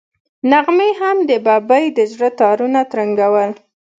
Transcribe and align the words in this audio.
نغمې 0.51 0.89
هم 0.99 1.17
د 1.29 1.31
ببۍ 1.45 1.85
د 1.97 1.99
زړه 2.11 2.29
تارونه 2.39 2.79
ترنګول. 2.91 3.49